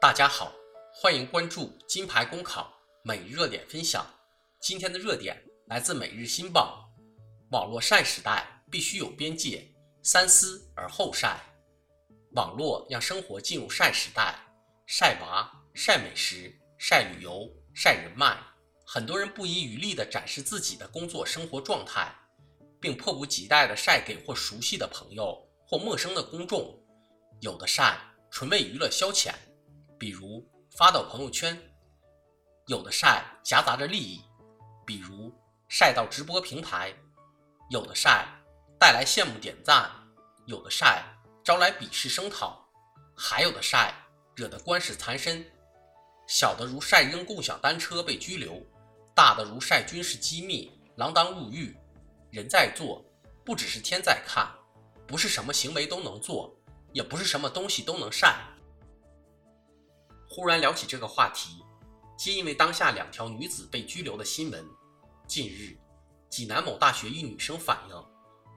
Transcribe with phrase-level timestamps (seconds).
[0.00, 0.52] 大家好，
[0.92, 2.72] 欢迎关注金牌公考
[3.02, 4.06] 每日热点分享。
[4.60, 5.36] 今天的热点
[5.66, 6.88] 来自《每日新报》：
[7.50, 9.74] 网络晒时代必须有边界，
[10.04, 11.40] 三思而后晒。
[12.30, 14.36] 网络让生活进入晒时代，
[14.86, 18.38] 晒娃、晒美食、晒旅游、晒人脉，
[18.86, 22.14] 很多人不遗余力地展示自己的工作生活状态，
[22.80, 26.72] 并迫不及待地晒给或熟悉的朋友或陌生的公众。
[27.40, 27.98] 有的晒
[28.30, 29.34] 纯为娱乐消遣。
[29.98, 31.60] 比如发到朋友圈，
[32.68, 34.22] 有的晒夹杂着利益，
[34.86, 35.34] 比如
[35.68, 36.92] 晒到直播平台；
[37.68, 38.26] 有的晒
[38.78, 39.90] 带来羡慕点赞，
[40.46, 41.04] 有的晒
[41.42, 42.64] 招来鄙视声讨，
[43.16, 43.92] 还有的晒
[44.36, 45.44] 惹得官司缠身。
[46.28, 48.62] 小的如晒扔共享单车被拘留，
[49.14, 51.76] 大的如晒军事机密锒铛入狱。
[52.30, 53.02] 人在做，
[53.44, 54.48] 不只是天在看，
[55.06, 56.54] 不是什么行为都能做，
[56.92, 58.36] 也不是什么东西都能晒。
[60.30, 61.64] 忽然聊起这个话题，
[62.16, 64.62] 皆因为当下两条女子被拘留的新闻。
[65.26, 65.74] 近日，
[66.28, 68.04] 济南某大学一女生反映，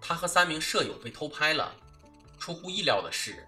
[0.02, 1.73] 她和三名舍友被偷拍了。
[2.38, 3.47] 出乎意料的是，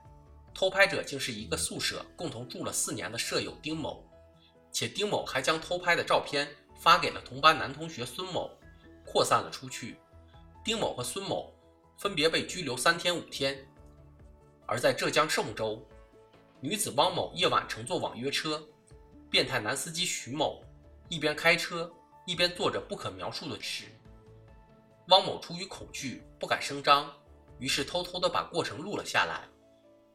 [0.53, 4.09] 偷拍者竟是一个宿舍共同住了四年的舍友丁某，
[4.71, 6.47] 且丁某还将偷拍的照片
[6.79, 8.49] 发给了同班男同学孙某，
[9.05, 9.97] 扩散了出去。
[10.63, 11.53] 丁某和孙某
[11.97, 13.67] 分别被拘留三天五天。
[14.65, 15.85] 而在浙江嵊州。
[16.63, 18.65] 女子汪某夜晚乘坐网约车，
[19.29, 20.63] 变态男司机徐某
[21.09, 21.91] 一边开车
[22.25, 23.83] 一边做着不可描述的事。
[25.09, 27.13] 汪某出于恐惧不敢声张，
[27.59, 29.45] 于是偷偷的把过程录了下来，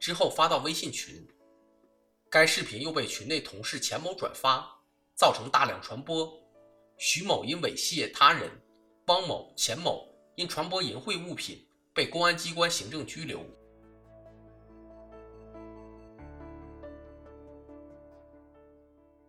[0.00, 1.22] 之后发到微信群。
[2.30, 4.66] 该视频又被群内同事钱某转发，
[5.16, 6.32] 造成大量传播。
[6.96, 8.50] 徐某因猥亵他人，
[9.08, 13.44] 汪某、钱某因传播淫秽物品被公安机关行政拘留。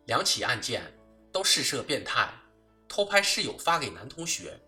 [0.09, 0.92] 两起案件
[1.31, 2.34] 都试射变态，
[2.88, 4.59] 偷拍室友发给男同学，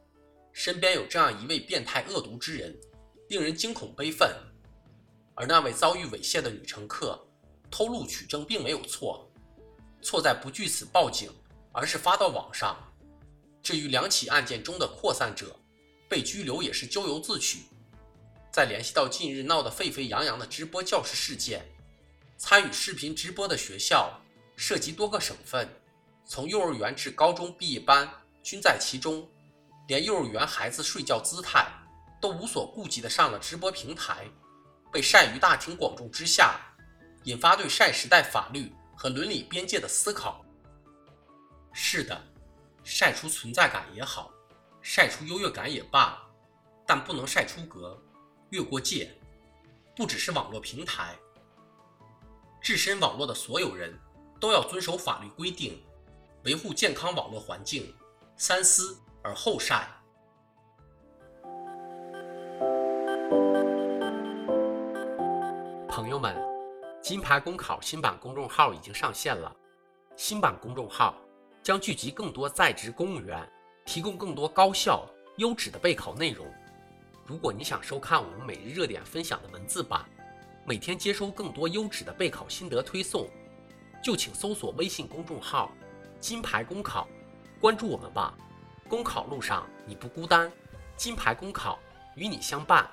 [0.53, 2.79] 身边有这样一位变态恶毒之人，
[3.27, 4.31] 令人惊恐悲愤。
[5.33, 7.19] 而那位遭遇猥亵的女乘客
[7.71, 9.27] 偷录取证并没有错，
[10.03, 11.31] 错在不据此报警，
[11.71, 12.77] 而是发到网上。
[13.63, 15.59] 至于两起案件中的扩散者
[16.07, 17.61] 被拘留也是咎由自取。
[18.51, 21.65] 再联系到近日闹得沸沸扬扬的直播教师事件，
[22.37, 24.20] 参与视频直播的学校。
[24.61, 25.67] 涉及多个省份，
[26.23, 28.07] 从幼儿园至高中毕业班
[28.43, 29.27] 均在其中，
[29.87, 31.65] 连幼儿园孩子睡觉姿态
[32.21, 34.27] 都无所顾忌地上了直播平台，
[34.93, 36.59] 被晒于大庭广众之下，
[37.23, 40.45] 引发对晒时代法律和伦理边界的思考。
[41.73, 42.23] 是的，
[42.83, 44.31] 晒出存在感也好，
[44.79, 46.21] 晒出优越感也罢，
[46.85, 47.99] 但不能晒出格，
[48.51, 49.11] 越过界。
[49.95, 51.15] 不只是网络平台，
[52.61, 53.99] 置身网络的所有人。
[54.41, 55.79] 都要遵守法律规定，
[56.45, 57.93] 维护健康网络环境，
[58.35, 59.87] 三思而后晒。
[65.87, 66.35] 朋友们，
[67.03, 69.55] 金牌公考新版公众号已经上线了。
[70.15, 71.15] 新版公众号
[71.61, 73.47] 将聚集更多在职公务员，
[73.85, 76.51] 提供更多高效优质的备考内容。
[77.27, 80.03] 如果你想收看我们每日热点分享的文字版，
[80.65, 83.29] 每天接收更多优质的备考心得推送。
[84.01, 85.71] 就请搜索微信公众号
[86.19, 87.07] “金牌公考”，
[87.61, 88.35] 关注我们吧。
[88.89, 90.51] 公考路上你不孤单，
[90.97, 91.79] 金牌公考
[92.15, 92.89] 与你相伴。